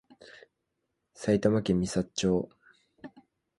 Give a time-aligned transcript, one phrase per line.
[1.13, 2.49] 埼玉県美里町